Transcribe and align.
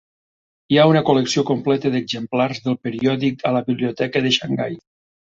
Hi 0.75 0.79
ha 0.79 0.85
una 0.91 1.03
col·lecció 1.09 1.43
completa 1.51 1.93
d'exemplars 1.97 2.65
del 2.67 2.81
periòdic 2.89 3.49
a 3.51 3.55
la 3.61 3.65
Biblioteca 3.71 4.29
de 4.29 4.37
Xangai. 4.43 4.85